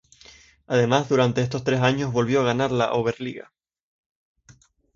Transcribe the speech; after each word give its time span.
Además 0.65 1.09
durante 1.09 1.43
estos 1.43 1.63
tres 1.63 1.79
años 1.81 2.11
volvió 2.11 2.41
a 2.41 2.45
ganar 2.45 2.71
la 2.71 2.91
Oberliga. 2.93 3.51